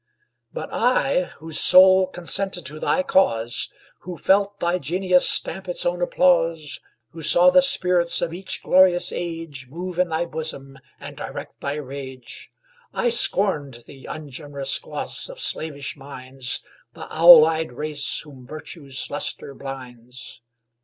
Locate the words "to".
2.65-2.79